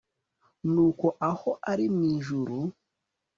nuko 0.71 1.05
aho 1.31 1.49
ari 1.71 1.85
mu 1.93 2.01
ijuru 2.15 2.57